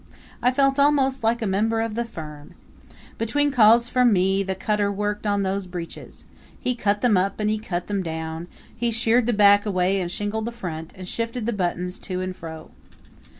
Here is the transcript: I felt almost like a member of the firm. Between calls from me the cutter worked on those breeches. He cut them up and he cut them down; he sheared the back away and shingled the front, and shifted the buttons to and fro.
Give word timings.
I 0.41 0.49
felt 0.49 0.79
almost 0.79 1.23
like 1.23 1.43
a 1.43 1.45
member 1.45 1.79
of 1.79 1.93
the 1.93 2.05
firm. 2.05 2.55
Between 3.19 3.51
calls 3.51 3.87
from 3.87 4.11
me 4.11 4.41
the 4.41 4.55
cutter 4.55 4.91
worked 4.91 5.27
on 5.27 5.43
those 5.43 5.67
breeches. 5.67 6.25
He 6.59 6.73
cut 6.73 7.01
them 7.01 7.17
up 7.17 7.39
and 7.39 7.51
he 7.51 7.59
cut 7.59 7.85
them 7.85 8.01
down; 8.01 8.47
he 8.75 8.89
sheared 8.89 9.27
the 9.27 9.31
back 9.31 9.63
away 9.63 10.01
and 10.01 10.09
shingled 10.11 10.45
the 10.45 10.51
front, 10.51 10.91
and 10.95 11.07
shifted 11.07 11.45
the 11.45 11.53
buttons 11.53 11.99
to 11.99 12.19
and 12.19 12.35
fro. 12.35 12.71